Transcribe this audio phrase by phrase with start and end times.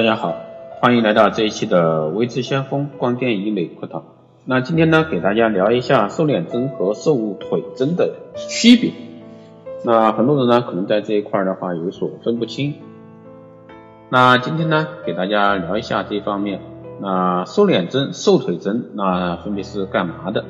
[0.00, 0.34] 大家好，
[0.80, 4.02] 欢迎来到这一期的微智先锋光电医美课堂。
[4.46, 8.92] 那今天呢，给大家聊一下瘦脸针和瘦腿针的区别。
[9.84, 12.76] 那很多人呢，可能在这一块的话有所分不清。
[14.08, 16.62] 那今天呢，给大家聊一下这方面。
[16.98, 20.46] 那瘦脸针、瘦腿针，那分别是干嘛的？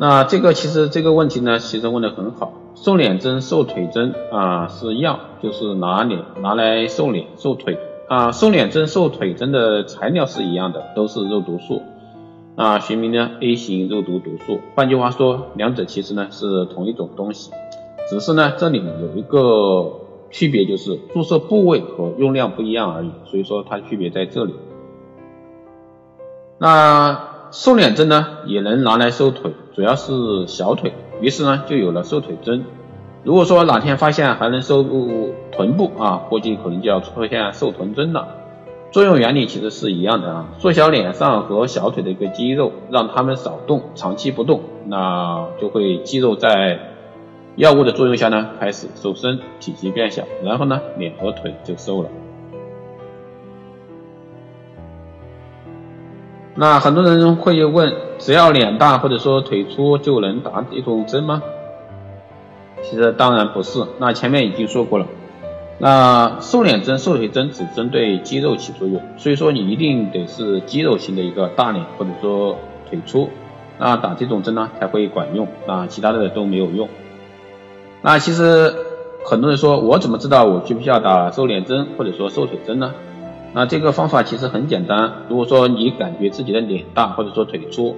[0.00, 2.52] 那这个其实这个问题呢，其实问的很好。
[2.74, 7.78] 瘦脸针、瘦腿针啊是药，就是拿脸拿来瘦脸、瘦腿。
[8.08, 11.82] 啊，瘦脸针、瘦腿针的材料是一样的，都是肉毒素。
[12.56, 14.60] 啊，学名呢 A 型肉毒毒素。
[14.76, 17.50] 换句话说，两者其实呢是同一种东西，
[18.08, 20.00] 只是呢这里有一个
[20.30, 23.10] 区别，就是注射部位和用量不一样而已。
[23.24, 24.54] 所以说它区别在这里。
[26.58, 32.64] 那瘦脸针呢也能拿来瘦腿，主要是小腿，于是呢就有了瘦腿针。
[33.24, 34.84] 如果说哪天发现还能瘦
[35.50, 38.28] 臀部啊，估计可能就要出现瘦臀针了。
[38.90, 46.78] 作用原理其实是一样的啊，缩小脸上和小腿的一个肌肉，让它们少动，长期不动，那就会肌肉在
[47.56, 52.10] 药物的作用下呢开始瘦身，体积变小，然后呢脸和腿就瘦了。
[56.56, 61.42] 那很多人会问，只要脸大或者说腿粗就能打这种针吗？
[62.88, 65.06] 其实当然不是，那前面已经说过了，
[65.78, 73.30] 那瘦脸针、瘦腿针只针对肌肉起作用，所以说你一定得是肌肉型的一个大脸或者说腿粗，
[73.78, 76.88] 那打这种针呢才会管用，那其他的都没有用。
[78.02, 78.74] 那其实
[79.24, 82.94] 很多人说我怎么知道我需不需要打瘦脸针或者说瘦腿针呢？
[83.54, 87.96] 那这个方法其实很简单，如果说你感觉自己的脸大或者说腿粗。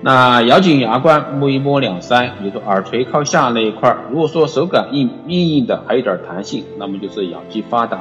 [0.00, 3.98] 那咬紧牙关，摸一摸两腮，也就耳垂靠下那一块儿。
[4.10, 8.00] 如果说手感硬硬硬的，还有点弹性，那么就是咬肌发达。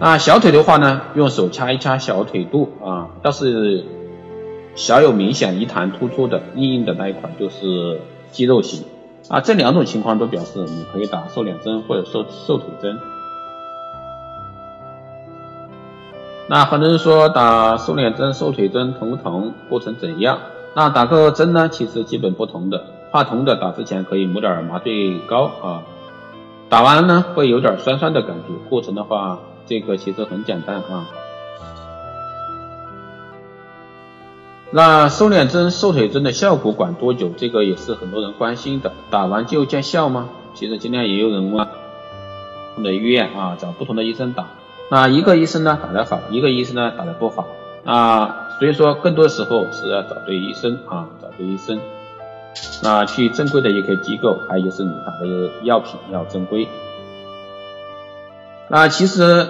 [0.00, 3.84] 那小腿的话呢，用手掐一掐小腿肚啊，要是
[4.74, 8.00] 小有明显一弹突出的硬硬的那一块，就是
[8.32, 8.84] 肌肉型
[9.28, 9.40] 啊。
[9.40, 12.98] 这两种情况都表示你可以打瘦脸针或者瘦瘦腿针。
[16.48, 19.52] 那很多人说打瘦脸针、瘦腿针疼不疼？
[19.68, 20.38] 过程怎样？
[20.74, 22.84] 那打个针呢，其实基本不同的。
[23.12, 25.82] 怕疼的打之前可以抹点麻醉膏啊，
[26.68, 28.68] 打完呢会有点酸酸的感觉。
[28.68, 31.06] 过程的话，这个其实很简单啊。
[34.72, 37.30] 那瘦脸针、瘦腿针的效果管多久？
[37.36, 38.92] 这个也是很多人关心的。
[39.10, 40.28] 打完就见效吗？
[40.54, 41.68] 其实今天也有人问，
[42.82, 44.48] 的医院啊找不同的医生打，
[44.90, 47.46] 那一个医生呢打得好，一个医生呢打得不好。
[47.84, 51.78] 啊，所以说更多时候是要找对医生啊，找对医生。
[52.82, 56.68] 那去正规的一个机构，还有就是你打的药品要正规。
[58.68, 59.48] 那其实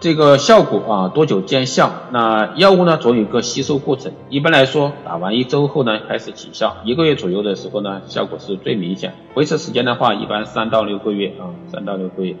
[0.00, 1.92] 这个效果啊，多久见效？
[2.10, 4.12] 那药物呢总有个吸收过程。
[4.30, 9.14] 一般来说，打完一周后呢开始起效，一个月左右的时候呢效果是最明显。
[9.34, 12.34] 维持时间的话，一般三到六个月啊，三到六个月。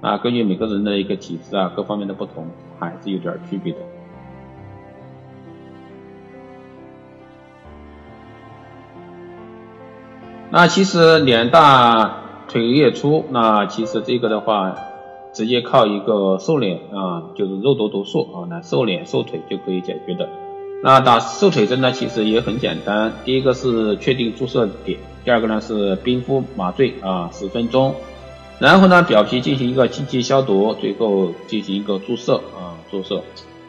[0.00, 2.48] 啊，根据每个人的一个体质啊，各方面的不同，
[2.78, 3.78] 还是有点区别的。
[10.52, 14.74] 那其实脸大腿也粗，那其实这个的话，
[15.32, 20.28] 直接靠一个瘦脸啊，就是肉毒毒素啊来瘦脸瘦腿就可以解决的。
[20.82, 27.94] 那打瘦腿针呢，其实也很简单，第一个是确定注射点，第二个呢是冰敷麻醉啊十分钟，
[28.58, 33.22] 然后呢表皮进行一个清洁消毒，最后进行一个注射啊注射。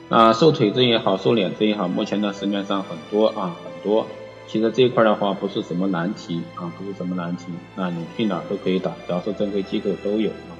[0.09, 4.07] 那瘦腿针也好，瘦脸针也好，目前呢市面上很多啊很多。
[4.51, 10.51] 其实这一块的话不是什么难题啊，不是什么难题，那你去哪都可以打，只要是正规机构都有啊。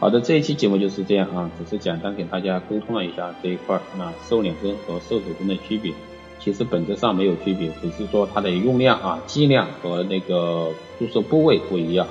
[0.00, 5.92] 好的，这一期节目就是这样啊，只是简单给大家沟通了一下这一块，那瘦脸针和瘦腿针的区别，
[6.40, 12.08] 其实本质上没有区别，只是说它的用量啊、剂量和那个注射部位不一样，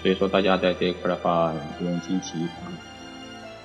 [0.00, 2.72] 所以说大家在这一块的话不用惊奇啊，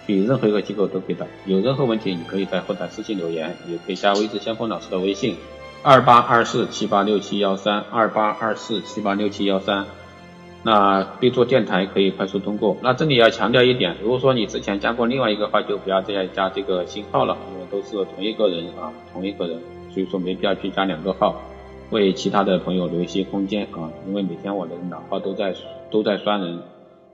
[0.06, 5.38] 去任何一个机构都可以打，有任何问题你可以在后台私信留言，也可以加微智先锋老师的微信。
[5.84, 9.86] 二八二四七八六七幺三，二八二四七八六七幺三，
[10.64, 12.76] 那备注电台可以快速通过。
[12.82, 19.60] 那这里要强调一点，如果说你之前加过另外一个号，就不要再加这个新号了，因为都是同一个人啊，同一个人，
[19.92, 21.36] 所以说没必要去加两个号，
[21.92, 23.92] 为其他的朋友留一些空间啊。
[24.08, 25.54] 因为每天我的老号都在
[25.92, 26.58] 都在刷人，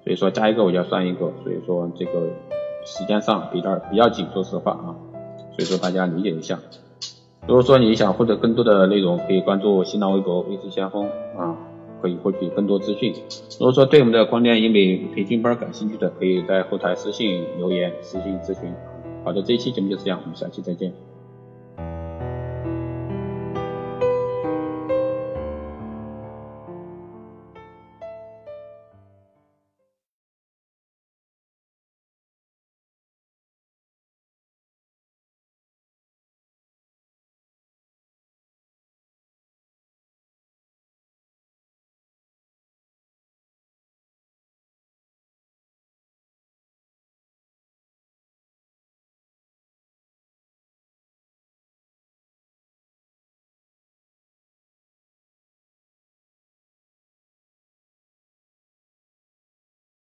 [0.05, 2.29] 所以说加一个我就要算一个，所以说这个
[2.85, 4.95] 时间上比较比较紧，说实话啊，
[5.57, 6.57] 所以说大家理解一下。
[7.47, 11.05] 如果说你想获得更多的内容，可以关注新浪微博“微信先锋”
[11.35, 11.57] 啊，
[12.01, 13.13] 可以获取更多资讯。
[13.59, 18.71] 如果说对我们的光电医美培训班感兴趣的，可以在后台私信留言、私信咨询。
[19.25, 20.93] 好的，这一期节目就是这样，我们下期再见。